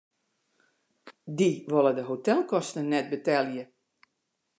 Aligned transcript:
Dy 1.37 1.49
wolle 1.71 1.93
de 1.97 2.03
hotelkosten 2.09 2.85
net 2.91 3.07
betelje. 3.11 3.63